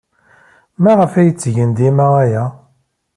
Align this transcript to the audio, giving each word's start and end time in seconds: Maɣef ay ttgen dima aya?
Maɣef 0.81 1.13
ay 1.15 1.29
ttgen 1.31 1.69
dima 1.77 2.07
aya? 2.23 2.43